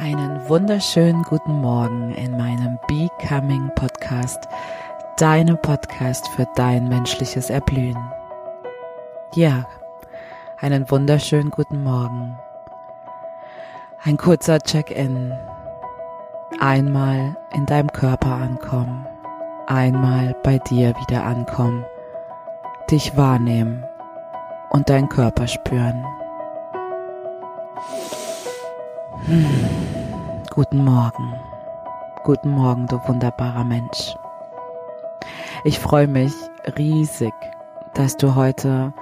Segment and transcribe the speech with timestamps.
[0.00, 4.48] Einen wunderschönen guten Morgen in meinem Becoming Podcast,
[5.18, 7.98] deinem Podcast für dein menschliches Erblühen.
[9.34, 9.66] Ja,
[10.58, 12.38] einen wunderschönen guten Morgen.
[14.02, 15.34] Ein kurzer Check-in.
[16.60, 19.06] Einmal in deinem Körper ankommen.
[19.66, 21.84] Einmal bei dir wieder ankommen.
[22.90, 23.84] Dich wahrnehmen
[24.70, 26.06] und deinen Körper spüren.
[29.26, 29.89] Hm.
[30.52, 31.32] Guten Morgen.
[32.24, 34.16] Guten Morgen, du wunderbarer Mensch.
[35.62, 36.32] Ich freue mich
[36.76, 37.32] riesig,
[37.94, 38.92] dass du heute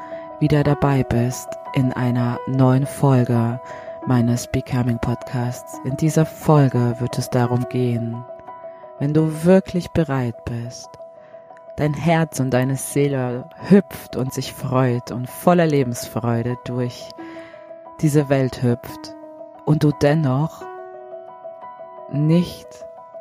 [0.40, 3.58] wieder dabei bist in einer neuen Folge
[4.06, 5.80] meines Becoming Podcasts.
[5.84, 8.22] In dieser Folge wird es darum gehen,
[8.98, 10.90] wenn du wirklich bereit bist,
[11.76, 17.08] dein Herz und deine Seele hüpft und sich freut und voller Lebensfreude durch
[18.02, 19.14] diese Welt hüpft
[19.64, 20.62] und du dennoch
[22.12, 22.66] nicht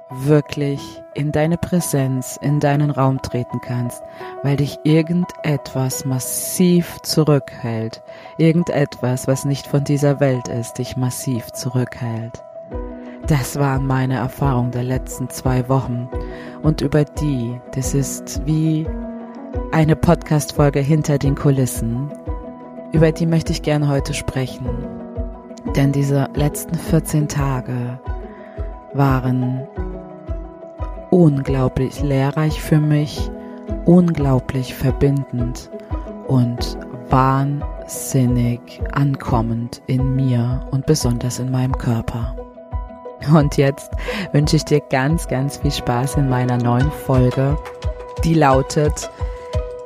[0.09, 0.81] wirklich
[1.13, 4.01] in deine Präsenz, in deinen Raum treten kannst,
[4.43, 8.01] weil dich irgendetwas massiv zurückhält,
[8.37, 12.43] irgendetwas, was nicht von dieser Welt ist, dich massiv zurückhält.
[13.27, 16.09] Das waren meine Erfahrungen der letzten zwei Wochen
[16.63, 18.87] und über die, das ist wie
[19.71, 22.09] eine Podcast-Folge hinter den Kulissen,
[22.93, 24.65] über die möchte ich gerne heute sprechen.
[25.75, 27.99] Denn diese letzten 14 Tage
[28.97, 29.67] waren
[31.11, 33.29] unglaublich lehrreich für mich,
[33.85, 35.69] unglaublich verbindend
[36.27, 36.77] und
[37.09, 38.59] wahnsinnig
[38.91, 42.35] ankommend in mir und besonders in meinem Körper.
[43.33, 43.91] Und jetzt
[44.31, 47.57] wünsche ich dir ganz, ganz viel Spaß in meiner neuen Folge,
[48.23, 49.09] die lautet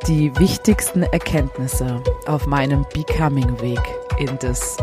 [0.08, 3.82] die wichtigsten Erkenntnisse auf meinem Becoming-Weg
[4.20, 4.78] in das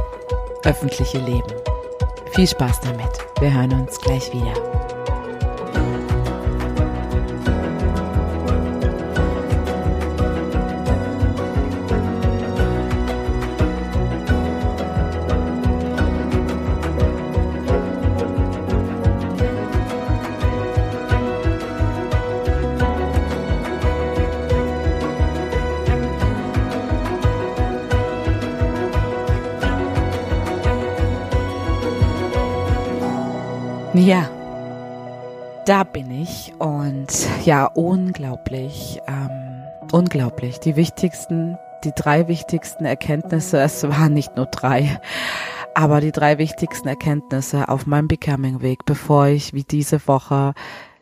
[0.64, 1.52] öffentliche Leben.
[2.32, 3.10] Viel Spaß damit.
[3.40, 4.88] Wir hören uns gleich wieder.
[35.68, 37.08] Da bin ich und
[37.44, 40.60] ja, unglaublich, ähm, unglaublich.
[40.60, 44.98] Die wichtigsten, die drei wichtigsten Erkenntnisse, es waren nicht nur drei,
[45.74, 50.54] aber die drei wichtigsten Erkenntnisse auf meinem Becoming-Weg, bevor ich wie diese Woche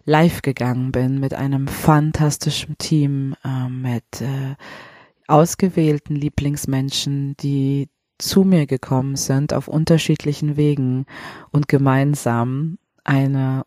[0.04, 4.56] live gegangen bin mit einem fantastischen Team, äh, mit äh,
[5.28, 7.88] ausgewählten Lieblingsmenschen, die
[8.18, 11.06] zu mir gekommen sind auf unterschiedlichen Wegen
[11.52, 13.62] und gemeinsam eine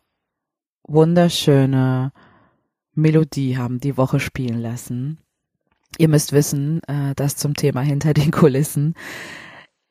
[0.89, 2.11] wunderschöne
[2.93, 5.19] Melodie haben die Woche spielen lassen.
[5.97, 8.95] Ihr müsst wissen, äh, dass zum Thema hinter den Kulissen.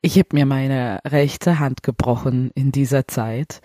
[0.01, 3.61] Ich habe mir meine rechte Hand gebrochen in dieser Zeit.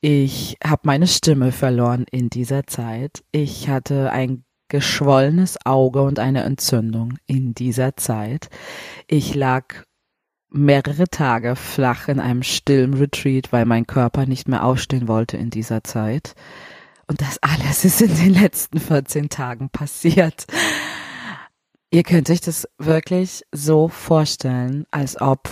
[0.00, 3.24] Ich habe meine Stimme verloren in dieser Zeit.
[3.32, 8.50] Ich hatte ein geschwollenes Auge und eine Entzündung in dieser Zeit.
[9.06, 9.82] Ich lag
[10.50, 15.50] mehrere Tage flach in einem stillen Retreat, weil mein Körper nicht mehr aufstehen wollte in
[15.50, 16.34] dieser Zeit.
[17.08, 20.46] Und das alles ist in den letzten 14 Tagen passiert.
[21.90, 25.48] Ihr könnt euch das wirklich so vorstellen, als ob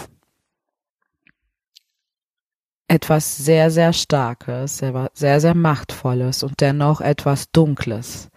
[2.89, 8.28] etwas sehr, sehr Starkes, sehr, sehr Machtvolles und dennoch etwas Dunkles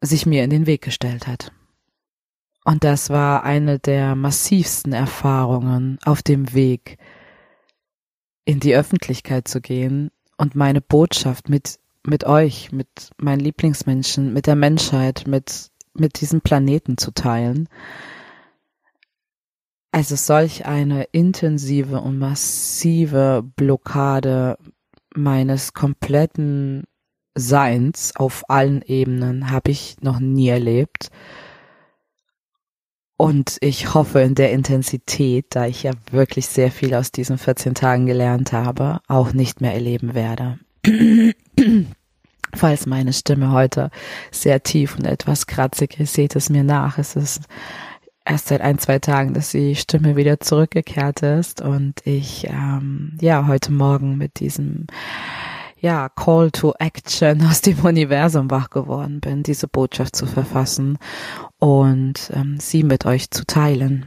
[0.00, 1.52] sich mir in den Weg gestellt hat.
[2.64, 6.98] Und das war eine der massivsten Erfahrungen auf dem Weg
[8.44, 14.46] in die Öffentlichkeit zu gehen und meine Botschaft mit, mit euch, mit meinen Lieblingsmenschen, mit
[14.46, 17.68] der Menschheit, mit, mit diesem Planeten zu teilen.
[19.92, 24.58] Also solch eine intensive und massive Blockade
[25.14, 26.84] meines kompletten
[27.36, 31.10] Seins auf allen Ebenen habe ich noch nie erlebt.
[33.16, 37.74] Und ich hoffe in der Intensität, da ich ja wirklich sehr viel aus diesen 14
[37.74, 40.58] Tagen gelernt habe, auch nicht mehr erleben werde.
[42.54, 43.90] Falls meine Stimme heute
[44.30, 46.98] sehr tief und etwas kratzig ist, seht es mir nach.
[46.98, 47.42] Es ist
[48.24, 53.46] erst seit ein, zwei Tagen, dass die Stimme wieder zurückgekehrt ist und ich ähm, ja
[53.46, 54.86] heute Morgen mit diesem
[55.78, 60.98] ja, Call to Action aus dem Universum wach geworden bin, diese Botschaft zu verfassen
[61.64, 64.04] und ähm, sie mit euch zu teilen.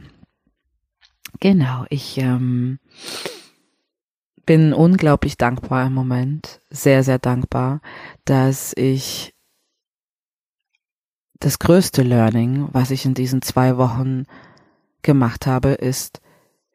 [1.40, 2.78] Genau, ich ähm,
[4.46, 7.80] bin unglaublich dankbar im Moment, sehr, sehr dankbar,
[8.24, 9.34] dass ich
[11.40, 14.26] das größte Learning, was ich in diesen zwei Wochen
[15.02, 16.20] gemacht habe, ist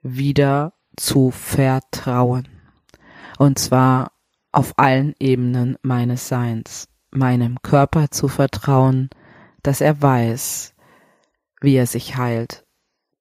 [0.01, 2.49] wieder zu vertrauen.
[3.37, 4.11] Und zwar
[4.51, 9.09] auf allen Ebenen meines Seins, meinem Körper zu vertrauen,
[9.63, 10.72] dass er weiß,
[11.63, 12.65] wie er sich heilt,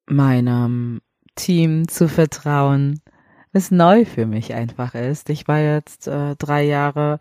[0.05, 1.01] meinem
[1.35, 2.99] Team zu vertrauen,
[3.53, 5.29] es neu für mich einfach ist.
[5.29, 7.19] Ich war jetzt äh, drei Jahre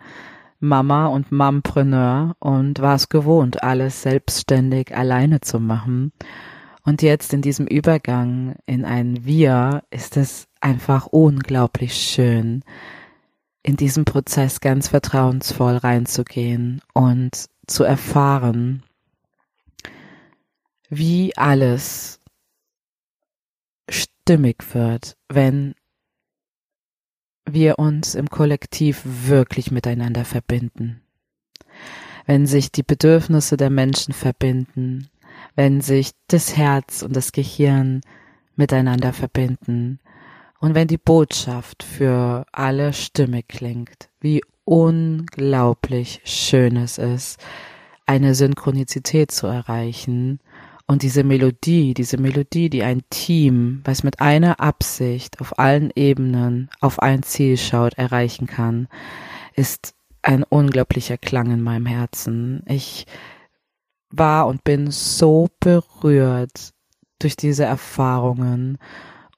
[0.60, 6.12] Mama und Mompreneur und war es gewohnt, alles selbstständig alleine zu machen.
[6.84, 12.64] Und jetzt in diesem Übergang in ein Wir ist es einfach unglaublich schön,
[13.62, 18.82] in diesem Prozess ganz vertrauensvoll reinzugehen und zu erfahren,
[20.94, 22.20] wie alles
[23.88, 25.74] stimmig wird, wenn
[27.46, 31.00] wir uns im Kollektiv wirklich miteinander verbinden.
[32.26, 35.08] Wenn sich die Bedürfnisse der Menschen verbinden,
[35.56, 38.02] wenn sich das Herz und das Gehirn
[38.54, 39.98] miteinander verbinden
[40.60, 47.42] und wenn die Botschaft für alle stimmig klingt, wie unglaublich schön es ist,
[48.04, 50.38] eine Synchronizität zu erreichen
[50.92, 56.68] und diese Melodie, diese Melodie, die ein Team, was mit einer Absicht auf allen Ebenen
[56.82, 58.88] auf ein Ziel schaut, erreichen kann,
[59.54, 62.62] ist ein unglaublicher Klang in meinem Herzen.
[62.66, 63.06] Ich
[64.10, 66.74] war und bin so berührt
[67.18, 68.76] durch diese Erfahrungen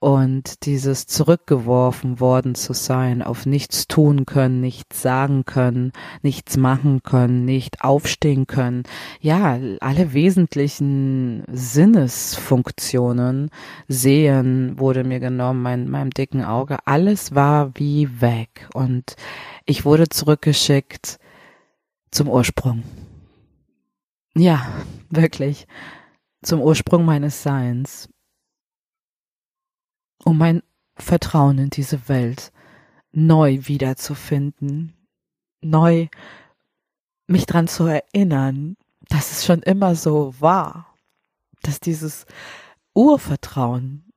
[0.04, 7.02] und dieses zurückgeworfen worden zu sein, auf nichts tun können, nichts sagen können, nichts machen
[7.02, 8.82] können, nicht aufstehen können.
[9.20, 13.48] Ja, alle wesentlichen Sinnesfunktionen,
[13.88, 19.16] sehen wurde mir genommen, mein, meinem dicken Auge, alles war wie weg und
[19.64, 21.18] ich wurde zurückgeschickt
[22.10, 22.82] zum Ursprung.
[24.36, 24.66] Ja,
[25.08, 25.66] wirklich,
[26.42, 28.10] zum Ursprung meines Seins
[30.24, 30.62] um mein
[30.96, 32.52] Vertrauen in diese Welt
[33.12, 34.94] neu wiederzufinden,
[35.60, 36.08] neu
[37.26, 38.76] mich dran zu erinnern,
[39.08, 40.94] dass es schon immer so war,
[41.62, 42.26] dass dieses
[42.94, 44.12] Urvertrauen,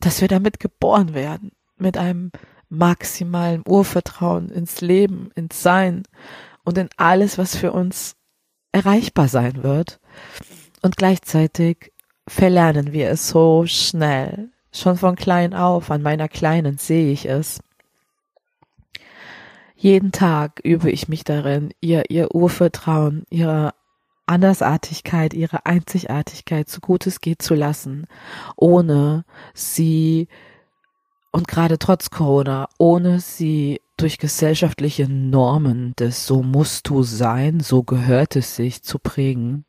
[0.00, 2.30] dass wir damit geboren werden, mit einem
[2.68, 6.04] maximalen Urvertrauen ins Leben, ins Sein
[6.64, 8.16] und in alles, was für uns
[8.72, 10.00] erreichbar sein wird.
[10.80, 11.92] Und gleichzeitig
[12.26, 17.60] verlernen wir es so schnell, Schon von klein auf, an meiner Kleinen sehe ich es.
[19.76, 23.74] Jeden Tag übe ich mich darin, ihr, ihr Urvertrauen, ihre
[24.26, 28.06] Andersartigkeit, ihre Einzigartigkeit so gut es geht zu lassen,
[28.56, 30.28] ohne sie,
[31.32, 37.82] und gerade trotz Corona, ohne sie durch gesellschaftliche Normen des so musst du sein, so
[37.82, 39.64] gehört es sich zu prägen.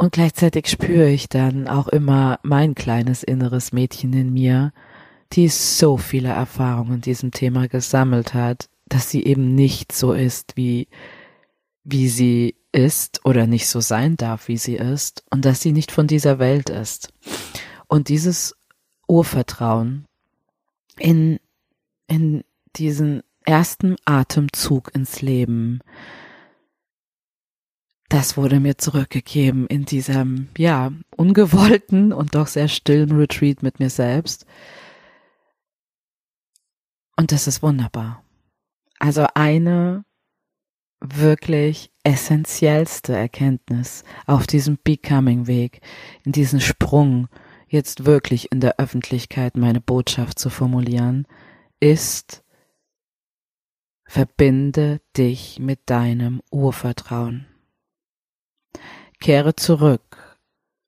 [0.00, 4.72] Und gleichzeitig spüre ich dann auch immer mein kleines inneres Mädchen in mir,
[5.34, 10.56] die so viele Erfahrungen in diesem Thema gesammelt hat, dass sie eben nicht so ist,
[10.56, 10.88] wie,
[11.84, 15.92] wie sie ist oder nicht so sein darf, wie sie ist und dass sie nicht
[15.92, 17.12] von dieser Welt ist.
[17.86, 18.56] Und dieses
[19.06, 20.06] Urvertrauen
[20.96, 21.40] in,
[22.06, 22.42] in
[22.76, 25.80] diesen ersten Atemzug ins Leben,
[28.10, 33.88] das wurde mir zurückgegeben in diesem, ja, ungewollten und doch sehr stillen Retreat mit mir
[33.88, 34.46] selbst.
[37.16, 38.24] Und das ist wunderbar.
[38.98, 40.04] Also eine
[41.00, 45.80] wirklich essentiellste Erkenntnis auf diesem Becoming-Weg,
[46.24, 47.28] in diesem Sprung,
[47.68, 51.28] jetzt wirklich in der Öffentlichkeit meine Botschaft zu formulieren,
[51.78, 52.42] ist,
[54.04, 57.49] verbinde dich mit deinem Urvertrauen.
[59.20, 60.38] Kehre zurück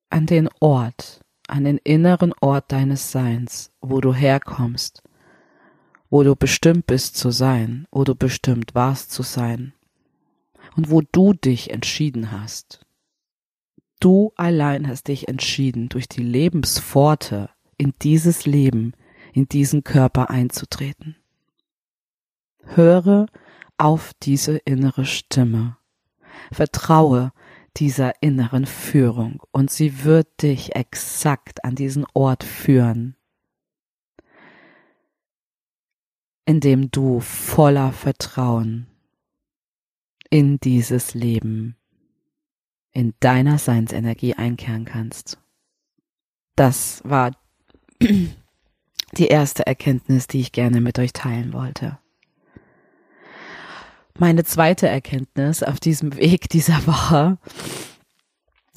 [0.09, 5.03] an den Ort, an den inneren Ort deines Seins, wo du herkommst,
[6.09, 9.75] wo du bestimmt bist zu sein, wo du bestimmt warst zu sein
[10.77, 12.87] und wo du dich entschieden hast.
[14.01, 18.95] Du allein hast dich entschieden, durch die Lebenspforte in dieses Leben,
[19.35, 21.17] in diesen Körper einzutreten.
[22.65, 23.27] Höre
[23.77, 25.77] auf diese innere Stimme.
[26.51, 27.33] Vertraue,
[27.77, 33.17] dieser inneren Führung und sie wird dich exakt an diesen Ort führen,
[36.45, 38.87] in dem du voller Vertrauen
[40.29, 41.77] in dieses Leben,
[42.93, 45.39] in deiner Seinsenergie einkehren kannst.
[46.57, 47.33] Das war
[48.01, 51.99] die erste Erkenntnis, die ich gerne mit euch teilen wollte.
[54.19, 57.39] Meine zweite Erkenntnis auf diesem Weg dieser Woche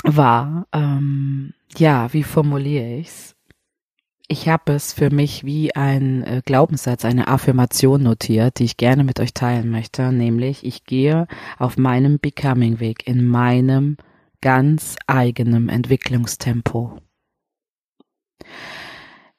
[0.03, 3.35] war, ähm, ja, wie formuliere ich's?
[4.27, 9.03] Ich habe es für mich wie ein äh, Glaubenssatz, eine Affirmation notiert, die ich gerne
[9.03, 11.27] mit euch teilen möchte, nämlich ich gehe
[11.59, 13.97] auf meinem Becoming-Weg in meinem
[14.41, 16.97] ganz eigenen Entwicklungstempo.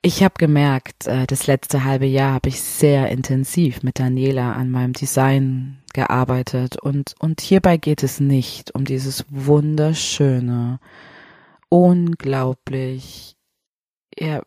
[0.03, 4.71] Ich habe gemerkt, äh, das letzte halbe Jahr habe ich sehr intensiv mit Daniela an
[4.71, 6.76] meinem Design gearbeitet.
[6.81, 10.79] Und, und hierbei geht es nicht um dieses wunderschöne,
[11.71, 13.35] unglaublich
[14.17, 14.43] ja,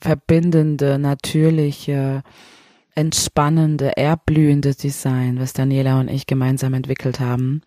[0.00, 2.22] verbindende, natürliche,
[2.94, 7.60] entspannende, erblühende Design, was Daniela und ich gemeinsam entwickelt haben,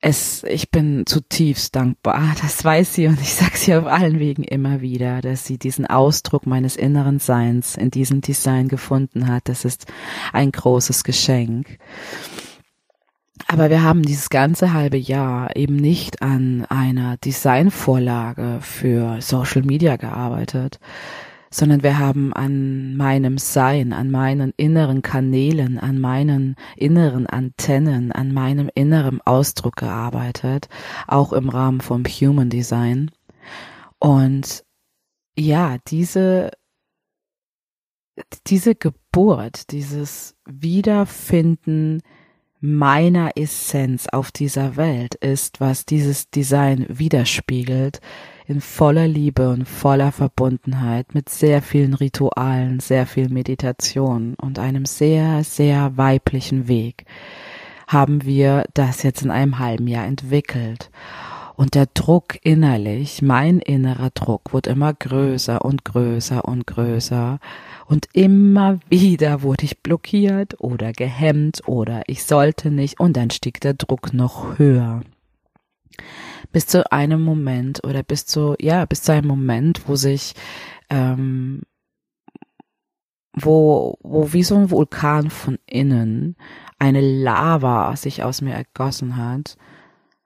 [0.00, 2.34] es, ich bin zutiefst dankbar.
[2.40, 5.86] Das weiß sie und ich sage sie auf allen Wegen immer wieder, dass sie diesen
[5.86, 9.48] Ausdruck meines inneren Seins in diesem Design gefunden hat.
[9.48, 9.86] Das ist
[10.32, 11.78] ein großes Geschenk.
[13.48, 19.96] Aber wir haben dieses ganze halbe Jahr eben nicht an einer Designvorlage für Social Media
[19.96, 20.80] gearbeitet,
[21.50, 28.32] sondern wir haben an meinem Sein, an meinen inneren Kanälen, an meinen inneren Antennen, an
[28.32, 30.68] meinem inneren Ausdruck gearbeitet,
[31.06, 33.10] auch im Rahmen vom Human Design.
[33.98, 34.64] Und
[35.38, 36.50] ja, diese,
[38.46, 42.02] diese Geburt, dieses Wiederfinden
[42.60, 48.00] meiner Essenz auf dieser Welt ist, was dieses Design widerspiegelt,
[48.48, 54.84] in voller Liebe und voller Verbundenheit mit sehr vielen Ritualen, sehr viel Meditation und einem
[54.84, 57.04] sehr, sehr weiblichen Weg
[57.88, 60.90] haben wir das jetzt in einem halben Jahr entwickelt.
[61.54, 67.38] Und der Druck innerlich, mein innerer Druck, wird immer größer und größer und größer.
[67.86, 73.60] Und immer wieder wurde ich blockiert oder gehemmt oder ich sollte nicht und dann stieg
[73.60, 75.02] der Druck noch höher
[76.52, 80.34] bis zu einem Moment oder bis zu, ja, bis zu einem Moment, wo sich,
[80.90, 81.62] ähm,
[83.34, 86.36] wo, wo wie so ein Vulkan von innen
[86.78, 89.56] eine Lava sich aus mir ergossen hat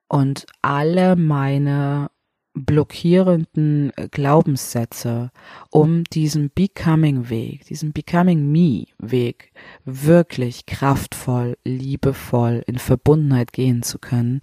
[0.08, 2.10] und alle meine
[2.54, 5.30] blockierenden Glaubenssätze,
[5.70, 9.52] um diesen Becoming Weg, diesen Becoming Me Weg
[9.84, 14.40] wirklich kraftvoll, liebevoll in Verbundenheit gehen zu können,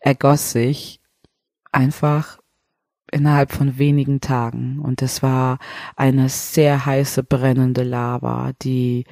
[0.00, 1.00] ergoss sich
[1.72, 2.38] einfach
[3.10, 4.78] innerhalb von wenigen Tagen.
[4.80, 5.58] Und es war
[5.96, 9.04] eine sehr heiße, brennende Lava, die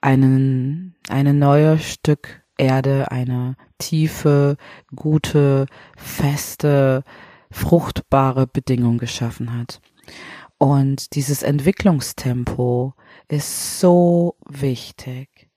[0.00, 4.56] einen, eine neue Stück Erde, eine tiefe,
[4.94, 7.02] gute, feste,
[7.50, 9.80] fruchtbare Bedingung geschaffen hat.
[10.58, 12.94] Und dieses Entwicklungstempo
[13.28, 15.50] ist so wichtig.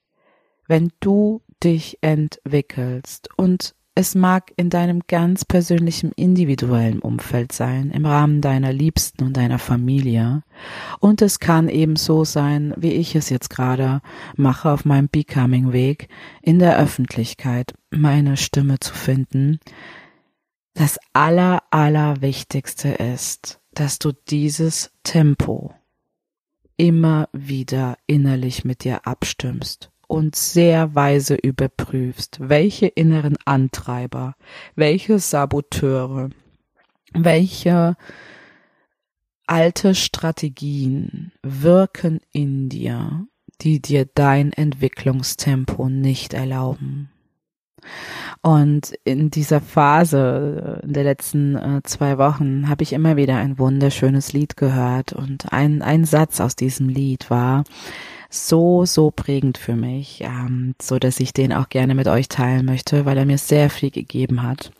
[0.67, 8.05] Wenn du dich entwickelst und es mag in deinem ganz persönlichen individuellen Umfeld sein, im
[8.05, 10.43] Rahmen deiner Liebsten und deiner Familie.
[10.99, 14.01] Und es kann eben so sein, wie ich es jetzt gerade
[14.35, 16.09] mache auf meinem Becoming Weg,
[16.41, 19.59] in der Öffentlichkeit meine Stimme zu finden.
[20.73, 25.73] Das aller, aller Wichtigste ist, dass du dieses Tempo
[26.75, 34.35] immer wieder innerlich mit dir abstimmst und sehr weise überprüfst, welche inneren Antreiber,
[34.75, 36.29] welche Saboteure,
[37.13, 37.95] welche
[39.47, 43.27] alte Strategien wirken in dir,
[43.61, 47.09] die dir dein Entwicklungstempo nicht erlauben.
[48.41, 53.59] Und in dieser Phase, in der letzten äh, zwei Wochen, habe ich immer wieder ein
[53.59, 55.13] wunderschönes Lied gehört.
[55.13, 57.63] Und ein, ein Satz aus diesem Lied war,
[58.29, 62.65] so, so prägend für mich, ähm, so dass ich den auch gerne mit euch teilen
[62.65, 64.71] möchte, weil er mir sehr viel gegeben hat.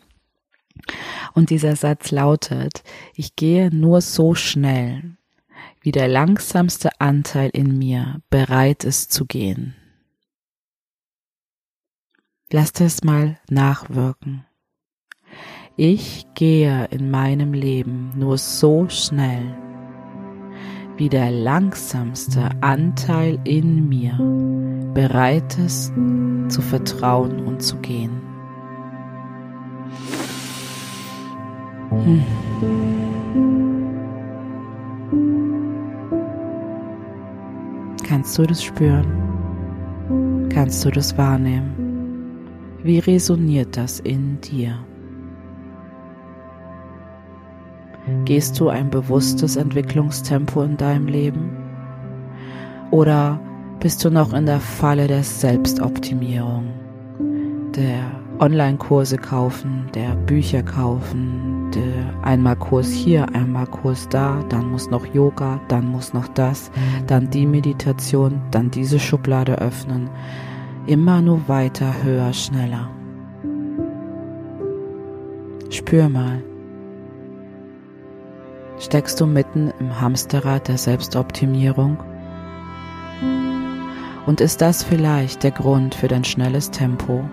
[1.34, 2.82] Und dieser Satz lautet,
[3.14, 5.16] ich gehe nur so schnell,
[5.80, 9.74] wie der langsamste Anteil in mir bereit ist zu gehen.
[12.50, 14.44] Lasst es mal nachwirken.
[15.76, 19.65] Ich gehe in meinem Leben nur so schnell,
[20.96, 24.18] wie der langsamste Anteil in mir
[24.94, 25.92] bereit ist
[26.48, 28.22] zu vertrauen und zu gehen.
[31.90, 32.22] Hm.
[38.08, 40.48] Kannst du das spüren?
[40.50, 41.74] Kannst du das wahrnehmen?
[42.82, 44.78] Wie resoniert das in dir?
[48.24, 51.50] Gehst du ein bewusstes Entwicklungstempo in deinem Leben?
[52.90, 53.40] Oder
[53.80, 56.66] bist du noch in der Falle der Selbstoptimierung,
[57.74, 58.04] der
[58.38, 65.06] Online-Kurse kaufen, der Bücher kaufen, der einmal Kurs hier, einmal Kurs da, dann muss noch
[65.06, 66.70] Yoga, dann muss noch das,
[67.06, 70.08] dann die Meditation, dann diese Schublade öffnen.
[70.86, 72.88] Immer nur weiter, höher, schneller.
[75.70, 76.42] Spür mal.
[78.78, 81.96] Steckst du mitten im Hamsterrad der Selbstoptimierung?
[84.26, 87.24] Und ist das vielleicht der Grund für dein schnelles Tempo?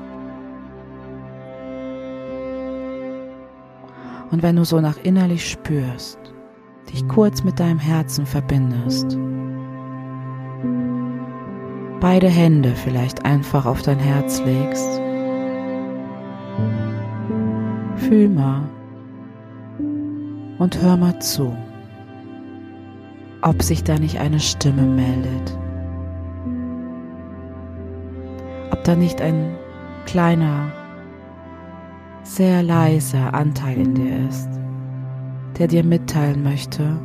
[4.31, 6.17] Und wenn du so nach innerlich spürst,
[6.91, 9.17] dich kurz mit deinem Herzen verbindest,
[12.00, 15.01] beide Hände vielleicht einfach auf dein Herz legst,
[17.97, 18.69] fühl mal
[20.60, 21.55] und hör mal zu,
[23.41, 25.57] ob sich da nicht eine Stimme meldet,
[28.72, 29.55] ob da nicht ein
[30.05, 30.72] kleiner
[32.24, 34.50] sehr leiser Anteil in dir ist,
[35.57, 36.98] der dir mitteilen möchte,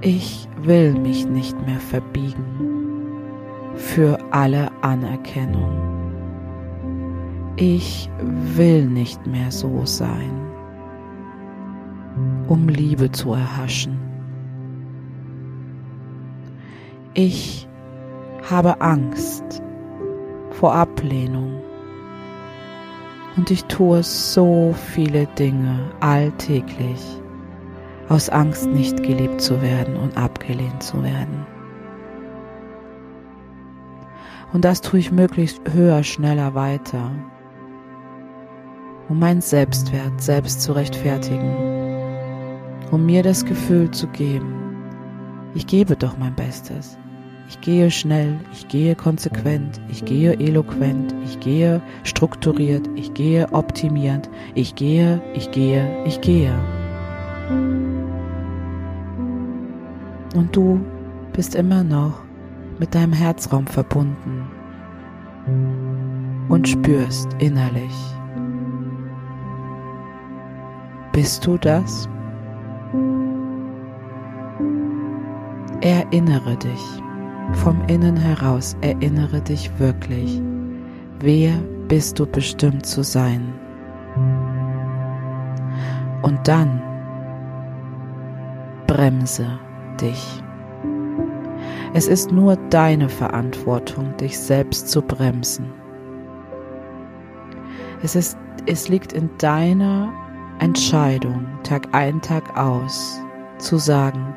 [0.00, 2.44] ich will mich nicht mehr verbiegen
[3.74, 5.72] für alle Anerkennung.
[7.56, 10.30] Ich will nicht mehr so sein,
[12.48, 13.98] um Liebe zu erhaschen.
[17.14, 17.66] Ich
[18.48, 19.62] habe Angst
[20.50, 21.60] vor Ablehnung
[23.36, 27.20] und ich tue so viele Dinge alltäglich
[28.08, 31.46] aus Angst nicht geliebt zu werden und abgelehnt zu werden.
[34.52, 37.10] Und das tue ich möglichst höher, schneller weiter,
[39.08, 41.75] um meinen Selbstwert selbst zu rechtfertigen,
[42.90, 44.54] um mir das Gefühl zu geben,
[45.54, 46.98] ich gebe doch mein Bestes.
[47.48, 54.28] Ich gehe schnell, ich gehe konsequent, ich gehe eloquent, ich gehe strukturiert, ich gehe optimierend,
[54.54, 56.52] ich gehe, ich gehe, ich gehe.
[60.34, 60.80] Und du
[61.32, 62.22] bist immer noch
[62.78, 64.50] mit deinem Herzraum verbunden
[66.48, 67.94] und spürst innerlich.
[71.12, 72.08] Bist du das?
[75.80, 77.02] Erinnere dich.
[77.52, 80.42] Vom Innen heraus erinnere dich wirklich,
[81.20, 81.52] wer
[81.88, 83.52] bist du bestimmt zu sein.
[86.22, 86.82] Und dann
[88.86, 89.46] bremse
[90.00, 90.42] dich.
[91.94, 95.72] Es ist nur deine Verantwortung, dich selbst zu bremsen.
[98.02, 98.36] Es, ist,
[98.66, 100.12] es liegt in deiner
[100.58, 103.20] Entscheidung, Tag ein, Tag aus,
[103.58, 104.34] zu sagen,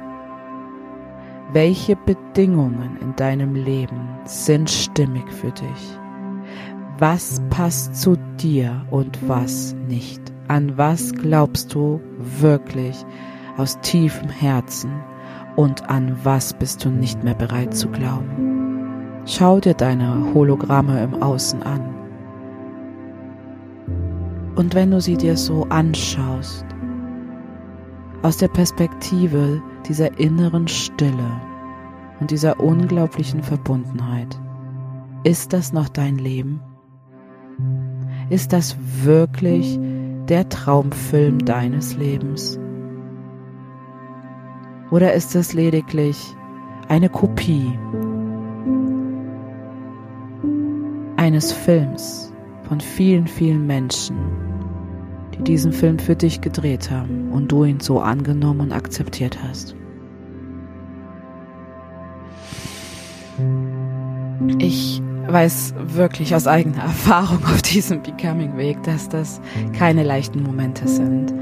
[1.51, 5.99] welche Bedingungen in deinem Leben sind stimmig für dich?
[6.99, 10.21] Was passt zu dir und was nicht?
[10.47, 13.05] An was glaubst du wirklich
[13.57, 14.91] aus tiefem Herzen
[15.55, 19.21] und an was bist du nicht mehr bereit zu glauben?
[19.25, 21.95] Schau dir deine Hologramme im Außen an.
[24.55, 26.65] Und wenn du sie dir so anschaust,
[28.21, 31.41] aus der Perspektive dieser inneren Stille
[32.19, 34.39] und dieser unglaublichen Verbundenheit.
[35.23, 36.61] Ist das noch dein Leben?
[38.29, 39.79] Ist das wirklich
[40.27, 42.59] der Traumfilm deines Lebens?
[44.91, 46.35] Oder ist es lediglich
[46.87, 47.77] eine Kopie
[51.17, 52.33] eines Films
[52.67, 54.17] von vielen, vielen Menschen,
[55.39, 59.75] die diesen Film für dich gedreht haben und du ihn so angenommen und akzeptiert hast.
[64.57, 69.41] Ich weiß wirklich aus eigener Erfahrung auf diesem Becoming-Weg, dass das
[69.77, 71.33] keine leichten Momente sind,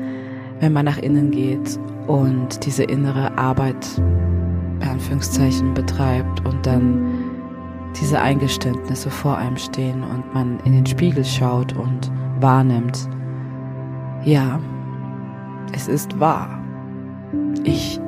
[0.59, 3.85] wenn man nach innen geht und diese innere Arbeit,
[4.81, 7.23] Anführungszeichen, betreibt und dann
[7.99, 13.09] diese Eingeständnisse vor einem stehen und man in den Spiegel schaut und wahrnimmt,
[14.23, 14.59] ja,
[15.73, 16.63] es ist wahr.
[17.63, 17.99] Ich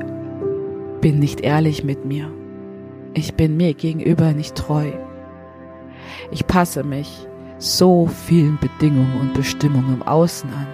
[1.02, 2.30] bin nicht ehrlich mit mir.
[3.14, 4.92] Ich bin mir gegenüber nicht treu.
[6.32, 10.68] Ich passe mich so vielen Bedingungen und Bestimmungen im Außen an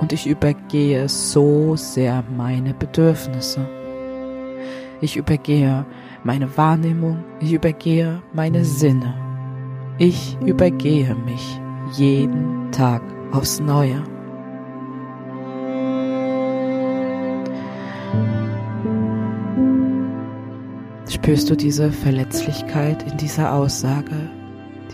[0.00, 3.68] und ich übergehe so sehr meine Bedürfnisse.
[5.00, 5.84] Ich übergehe
[6.24, 9.14] meine Wahrnehmung, ich übergehe meine Sinne.
[9.98, 11.60] Ich übergehe mich
[11.92, 14.02] jeden Tag aufs Neue.
[21.30, 24.28] Spürst du diese Verletzlichkeit in dieser Aussage,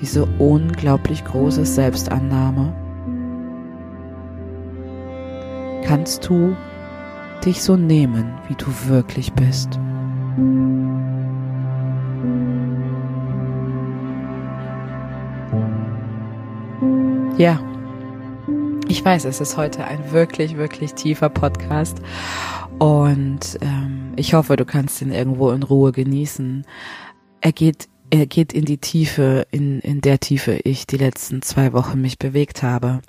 [0.02, 2.74] diese unglaublich große Selbstannahme?
[5.86, 6.54] Kannst du
[7.42, 9.80] dich so nehmen, wie du wirklich bist?
[17.38, 17.58] Ja,
[18.88, 22.02] ich weiß, es ist heute ein wirklich, wirklich tiefer Podcast
[22.78, 26.66] und ähm, ich hoffe, du kannst ihn irgendwo in Ruhe genießen.
[27.40, 31.72] Er geht, er geht in die Tiefe, in, in der Tiefe ich die letzten zwei
[31.72, 33.00] Wochen mich bewegt habe.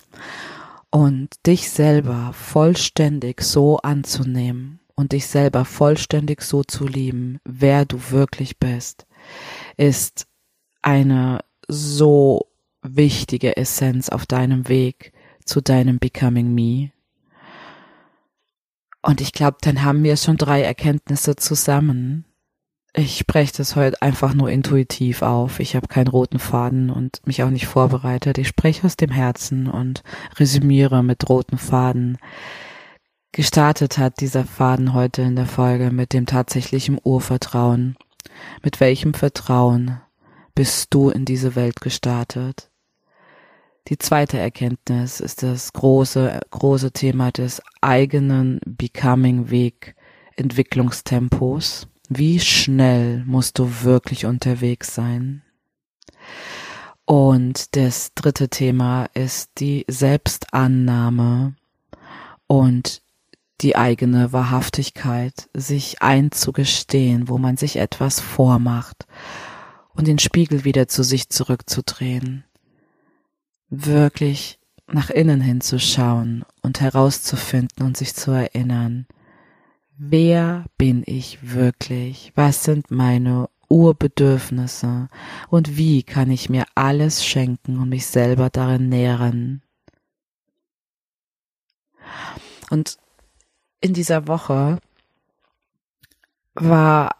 [0.89, 7.99] Und dich selber vollständig so anzunehmen und dich selber vollständig so zu lieben, wer du
[8.09, 9.05] wirklich bist,
[9.75, 10.27] ist
[10.81, 12.47] eine so
[12.81, 15.13] wichtige Essenz auf deinem Weg
[15.45, 16.91] zu deinem Becoming Me.
[19.07, 22.25] Und ich glaube, dann haben wir schon drei Erkenntnisse zusammen.
[22.93, 25.61] Ich spreche das heute einfach nur intuitiv auf.
[25.61, 28.37] Ich habe keinen roten Faden und mich auch nicht vorbereitet.
[28.37, 30.03] Ich spreche aus dem Herzen und
[30.35, 32.17] resümiere mit roten Faden.
[33.31, 37.95] Gestartet hat dieser Faden heute in der Folge mit dem tatsächlichen Urvertrauen.
[38.61, 40.01] Mit welchem Vertrauen
[40.53, 42.69] bist du in diese Welt gestartet?
[43.87, 49.95] Die zweite Erkenntnis ist das große, große Thema des eigenen Becoming-Weg
[50.35, 51.87] Entwicklungstempos.
[52.09, 55.41] Wie schnell musst du wirklich unterwegs sein?
[57.05, 61.55] Und das dritte Thema ist die Selbstannahme
[62.45, 63.01] und
[63.61, 69.07] die eigene Wahrhaftigkeit, sich einzugestehen, wo man sich etwas vormacht
[69.95, 72.43] und den Spiegel wieder zu sich zurückzudrehen
[73.69, 79.05] wirklich nach innen hinzuschauen und herauszufinden und sich zu erinnern,
[79.97, 82.31] wer bin ich wirklich?
[82.35, 85.09] Was sind meine Urbedürfnisse?
[85.49, 89.61] Und wie kann ich mir alles schenken und mich selber darin nähren?
[92.69, 92.97] Und
[93.81, 94.79] in dieser Woche
[96.55, 97.15] war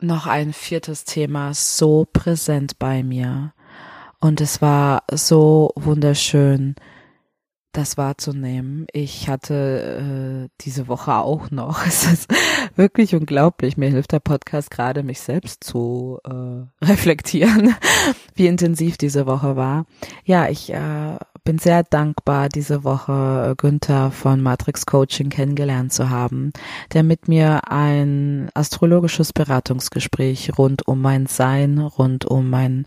[0.00, 3.52] noch ein viertes Thema so präsent bei mir.
[4.22, 6.76] Und es war so wunderschön,
[7.72, 8.86] das wahrzunehmen.
[8.92, 11.84] Ich hatte äh, diese Woche auch noch.
[11.86, 12.32] Es ist
[12.76, 13.76] wirklich unglaublich.
[13.76, 17.74] Mir hilft der Podcast gerade, mich selbst zu äh, reflektieren,
[18.36, 19.86] wie intensiv diese Woche war.
[20.24, 26.10] Ja, ich äh, bin sehr dankbar, diese Woche äh, Günther von Matrix Coaching kennengelernt zu
[26.10, 26.52] haben,
[26.92, 32.86] der mit mir ein astrologisches Beratungsgespräch rund um mein Sein, rund um mein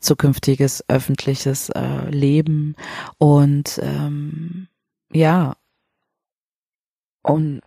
[0.00, 2.76] zukünftiges öffentliches äh, Leben
[3.18, 4.68] und ähm,
[5.12, 5.56] ja,
[7.22, 7.60] und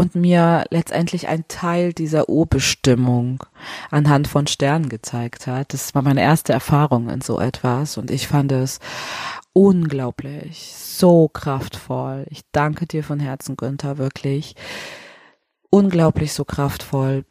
[0.00, 3.44] und mir letztendlich ein Teil dieser Urbestimmung
[3.90, 5.74] anhand von Sternen gezeigt hat.
[5.74, 8.78] Das war meine erste Erfahrung in so etwas und ich fand es
[9.52, 12.24] unglaublich, so kraftvoll.
[12.30, 14.56] Ich danke dir von Herzen, Günther, wirklich.
[15.68, 17.26] Unglaublich so kraftvoll,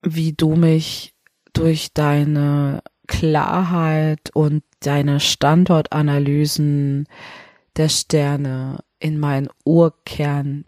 [0.00, 1.12] wie du mich
[1.54, 7.08] durch deine Klarheit und deine Standortanalysen
[7.76, 10.66] der Sterne in meinen Urkern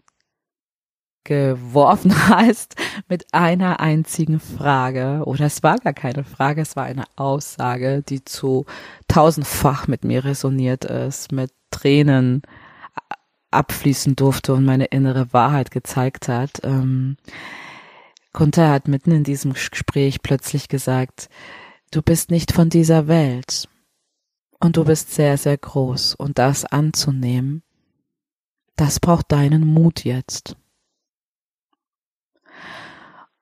[1.27, 2.75] geworfen hast
[3.07, 5.21] mit einer einzigen Frage.
[5.25, 8.65] Oder es war gar keine Frage, es war eine Aussage, die zu
[9.07, 12.41] tausendfach mit mir resoniert ist, mit Tränen
[13.51, 16.61] abfließen durfte und meine innere Wahrheit gezeigt hat.
[16.63, 17.17] Ähm,
[18.33, 21.29] Gunther hat mitten in diesem Gespräch plötzlich gesagt,
[21.91, 23.67] du bist nicht von dieser Welt
[24.59, 27.63] und du bist sehr, sehr groß und das anzunehmen,
[28.75, 30.55] das braucht deinen Mut jetzt.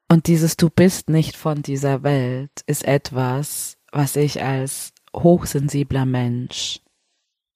[0.07, 6.81] Und dieses Du bist nicht von dieser Welt ist etwas, was ich als hochsensibler Mensch,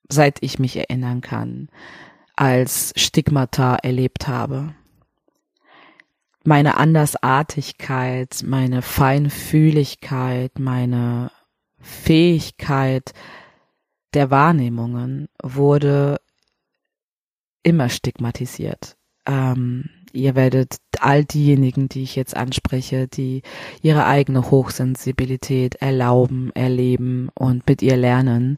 [0.08, 1.70] seit ich mich erinnern kann,
[2.36, 4.74] als Stigmata erlebt habe.
[6.44, 11.32] Meine Andersartigkeit, meine Feinfühligkeit, meine
[11.80, 13.14] Fähigkeit
[14.14, 16.20] der Wahrnehmungen wurde
[17.62, 18.98] immer stigmatisiert.
[19.26, 23.42] Ähm, ihr werdet all diejenigen, die ich jetzt anspreche, die
[23.82, 28.58] ihre eigene Hochsensibilität erlauben, erleben und mit ihr lernen,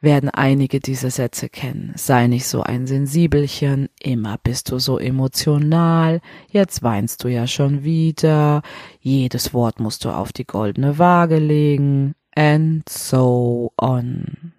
[0.00, 1.92] werden einige dieser Sätze kennen.
[1.96, 7.84] Sei nicht so ein Sensibelchen, immer bist du so emotional, jetzt weinst du ja schon
[7.84, 8.62] wieder,
[9.00, 14.51] jedes Wort musst du auf die goldene Waage legen, and so on.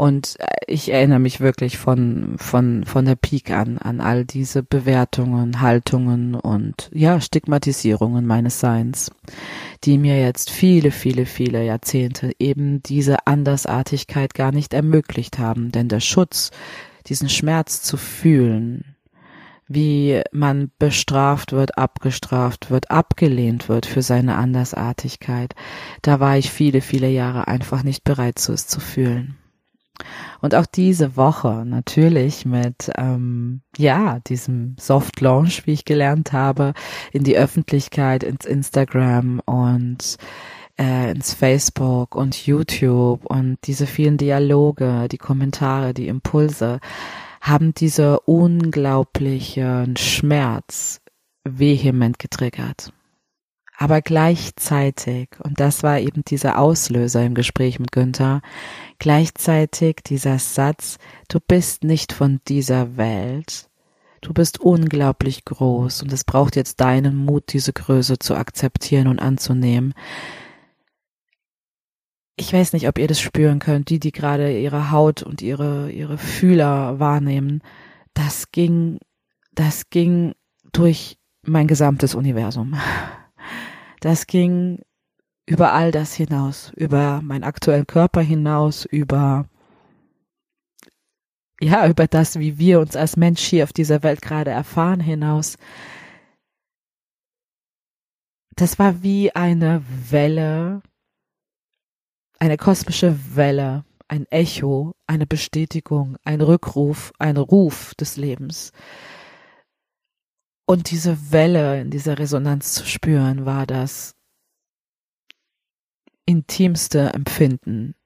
[0.00, 4.62] Und äh, ich erinnere mich wirklich von, von, von der Peak an, an all diese
[4.62, 9.10] Bewertungen, Haltungen und, ja, Stigmatisierungen meines Seins,
[9.84, 15.70] die mir jetzt viele, viele, viele Jahrzehnte eben diese Andersartigkeit gar nicht ermöglicht haben.
[15.70, 16.50] Denn der Schutz,
[17.06, 18.96] diesen Schmerz zu fühlen,
[19.68, 25.54] wie man bestraft wird, abgestraft wird, abgelehnt wird für seine Andersartigkeit.
[26.00, 29.36] Da war ich viele, viele Jahre einfach nicht bereit, so es zu fühlen.
[30.40, 36.74] Und auch diese Woche natürlich mit, ähm, ja, diesem Soft Launch, wie ich gelernt habe,
[37.12, 40.16] in die Öffentlichkeit, ins Instagram und
[40.78, 46.80] äh, ins Facebook und YouTube und diese vielen Dialoge, die Kommentare, die Impulse
[47.40, 51.00] haben diese unglaublichen Schmerz
[51.44, 52.92] vehement getriggert.
[53.82, 58.42] Aber gleichzeitig, und das war eben dieser Auslöser im Gespräch mit Günther,
[58.98, 63.70] gleichzeitig dieser Satz, du bist nicht von dieser Welt,
[64.20, 69.18] du bist unglaublich groß und es braucht jetzt deinen Mut, diese Größe zu akzeptieren und
[69.18, 69.94] anzunehmen,
[72.36, 75.90] ich weiß nicht, ob ihr das spüren könnt, die, die gerade ihre Haut und ihre,
[75.90, 77.62] ihre Fühler wahrnehmen.
[78.12, 78.98] Das ging,
[79.52, 80.34] das ging
[80.72, 82.76] durch mein gesamtes Universum.
[84.00, 84.82] Das ging
[85.46, 89.46] über all das hinaus, über meinen aktuellen Körper hinaus, über,
[91.60, 95.58] ja, über das, wie wir uns als Mensch hier auf dieser Welt gerade erfahren hinaus.
[98.56, 100.82] Das war wie eine Welle,
[102.38, 108.72] eine kosmische Welle, ein Echo, eine Bestätigung, ein Rückruf, ein Ruf des Lebens.
[110.70, 114.14] Und diese Welle in dieser Resonanz zu spüren, war das
[116.26, 117.96] intimste Empfinden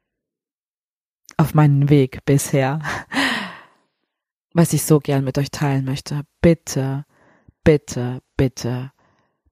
[1.37, 2.79] auf meinem Weg bisher,
[4.55, 6.23] was ich so gern mit euch teilen möchte.
[6.41, 7.05] Bitte,
[7.65, 8.93] bitte, bitte,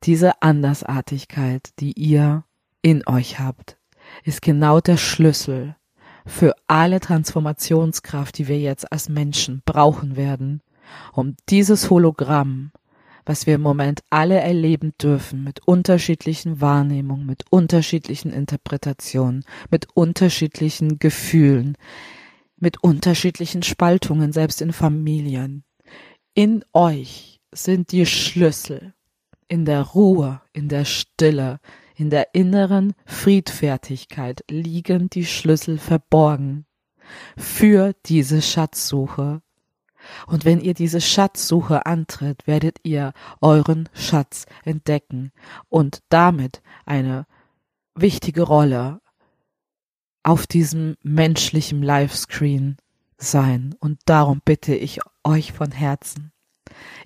[0.05, 2.47] diese Andersartigkeit, die ihr
[2.81, 3.77] in euch habt,
[4.25, 5.77] ist genau der Schlüssel
[6.25, 10.63] für alle Transformationskraft, die wir jetzt als Menschen brauchen werden,
[11.13, 12.73] um dieses Hologramm,
[13.25, 20.99] was wir im Moment alle erleben dürfen, mit unterschiedlichen Wahrnehmungen, mit unterschiedlichen Interpretationen, mit unterschiedlichen
[20.99, 21.77] Gefühlen,
[22.57, 25.65] mit unterschiedlichen Spaltungen, selbst in Familien.
[26.35, 28.95] In euch sind die Schlüssel,
[29.49, 31.59] in der Ruhe, in der Stille,
[31.95, 36.65] in der inneren Friedfertigkeit liegen die Schlüssel verborgen
[37.37, 39.43] für diese Schatzsuche.
[40.27, 45.33] Und wenn ihr diese Schatzsuche antritt, werdet ihr euren Schatz entdecken
[45.69, 47.27] und damit eine
[47.95, 49.01] wichtige Rolle
[50.23, 52.77] auf diesem menschlichen Livescreen
[53.19, 53.75] sein.
[53.81, 56.33] Und darum bitte ich euch von Herzen.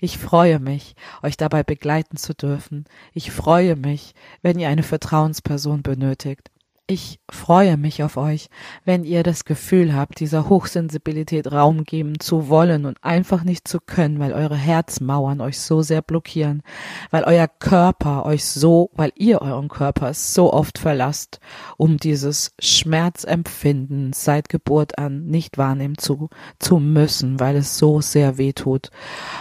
[0.01, 2.85] Ich freue mich, euch dabei begleiten zu dürfen.
[3.13, 6.51] Ich freue mich, wenn ihr eine Vertrauensperson benötigt.
[6.89, 8.49] Ich freue mich auf euch,
[8.85, 13.81] wenn ihr das Gefühl habt, dieser Hochsensibilität Raum geben zu wollen und einfach nicht zu
[13.81, 16.63] können, weil eure Herzmauern euch so sehr blockieren,
[17.11, 21.41] weil euer Körper euch so, weil ihr euren Körper so oft verlasst,
[21.77, 26.29] um dieses Schmerzempfinden seit Geburt an nicht wahrnehmen zu,
[26.61, 28.91] zu müssen, weil es so sehr weh tut.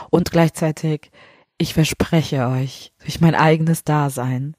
[0.09, 1.11] Und gleichzeitig,
[1.59, 4.55] ich verspreche euch, durch mein eigenes Dasein,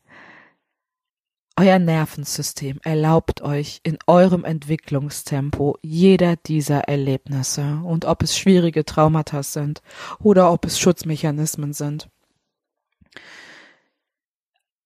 [1.57, 9.43] euer Nervensystem erlaubt euch in eurem Entwicklungstempo jeder dieser Erlebnisse und ob es schwierige Traumata
[9.43, 9.81] sind
[10.19, 12.09] oder ob es Schutzmechanismen sind.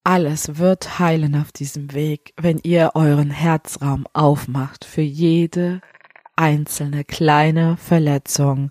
[0.05, 5.81] Alles wird heilen auf diesem Weg, wenn ihr euren Herzraum aufmacht für jede
[6.37, 8.71] einzelne kleine Verletzung,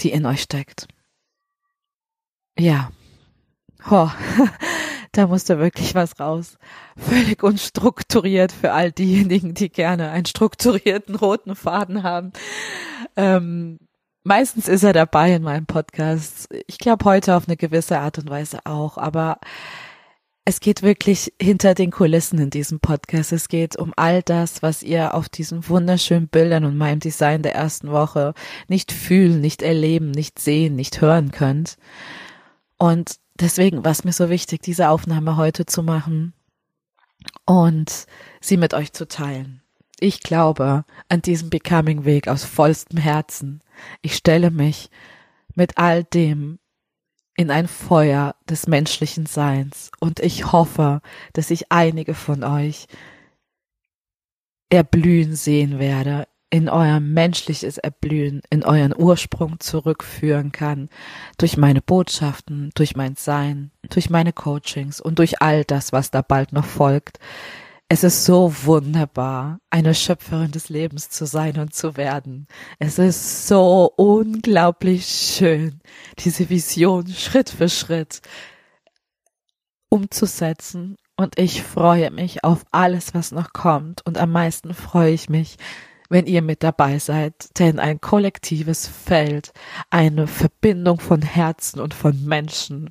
[0.00, 0.86] die in euch steckt.
[2.58, 2.90] Ja.
[3.88, 4.10] Ho.
[5.16, 6.58] da musste wirklich was raus.
[6.96, 12.32] Völlig unstrukturiert für all diejenigen, die gerne einen strukturierten roten Faden haben.
[13.16, 13.78] Ähm,
[14.24, 16.48] meistens ist er dabei in meinem Podcast.
[16.66, 19.38] Ich glaube heute auf eine gewisse Art und Weise auch, aber
[20.46, 23.32] es geht wirklich hinter den Kulissen in diesem Podcast.
[23.32, 27.54] Es geht um all das, was ihr auf diesen wunderschönen Bildern und meinem Design der
[27.54, 28.34] ersten Woche
[28.68, 31.78] nicht fühlen, nicht erleben, nicht sehen, nicht hören könnt.
[32.76, 36.34] Und deswegen war es mir so wichtig, diese Aufnahme heute zu machen
[37.46, 38.06] und
[38.40, 39.62] sie mit euch zu teilen.
[40.00, 43.62] Ich glaube an diesem Becoming-Weg aus vollstem Herzen.
[44.02, 44.90] Ich stelle mich
[45.54, 46.58] mit all dem
[47.36, 51.00] in ein Feuer des menschlichen Seins und ich hoffe,
[51.32, 52.86] dass ich einige von euch
[54.68, 60.88] erblühen sehen werde in euer menschliches Erblühen, in euren Ursprung zurückführen kann,
[61.36, 66.22] durch meine Botschaften, durch mein Sein, durch meine Coachings und durch all das, was da
[66.22, 67.18] bald noch folgt.
[67.88, 72.46] Es ist so wunderbar, eine Schöpferin des Lebens zu sein und zu werden.
[72.78, 75.80] Es ist so unglaublich schön,
[76.20, 78.20] diese Vision Schritt für Schritt
[79.88, 80.98] umzusetzen.
[81.16, 84.06] Und ich freue mich auf alles, was noch kommt.
[84.06, 85.56] Und am meisten freue ich mich,
[86.08, 89.52] wenn ihr mit dabei seid, denn ein kollektives Feld,
[89.90, 92.90] eine Verbindung von Herzen und von Menschen,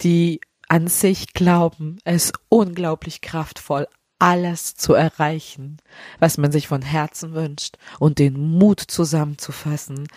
[0.00, 3.86] die an sich glauben, es unglaublich kraftvoll,
[4.18, 5.78] alles zu erreichen,
[6.18, 10.08] was man sich von Herzen wünscht und den Mut zusammenzufassen,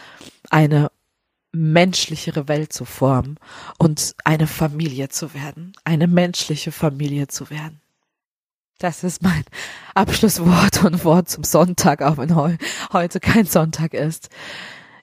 [0.50, 0.92] eine
[1.52, 3.38] menschlichere Welt zu formen
[3.78, 7.82] und eine Familie zu werden, eine menschliche Familie zu werden.
[8.80, 9.44] Das ist mein
[9.96, 12.58] Abschlusswort und Wort zum Sonntag, auch wenn heu
[12.94, 14.30] heute kein Sonntag ist.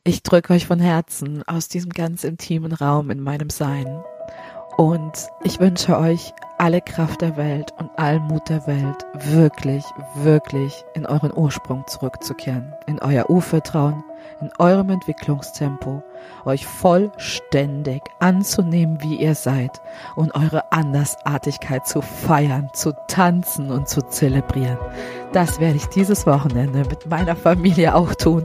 [0.04, 4.00] Ich drücke euch von Herzen aus diesem ganz intimen Raum in meinem Sein.
[4.76, 9.84] Und ich wünsche euch alle Kraft der Welt und all Mut der Welt, wirklich,
[10.14, 14.04] wirklich in euren Ursprung zurückzukehren, in euer Urvertrauen,
[14.40, 16.02] in eurem Entwicklungstempo,
[16.44, 19.80] euch vollständig anzunehmen, wie ihr seid
[20.16, 24.78] und eure Andersartigkeit zu feiern, zu tanzen und zu zelebrieren.
[25.32, 28.44] Das werde ich dieses Wochenende mit meiner Familie auch tun,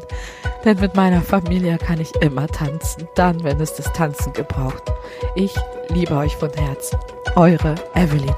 [0.66, 4.92] denn mit meiner Familie kann ich immer tanzen, dann, wenn es das Tanzen gebraucht.
[5.36, 5.56] Ich
[5.90, 7.00] liebe euch von Herzen.
[7.36, 8.36] Eure Evelyn.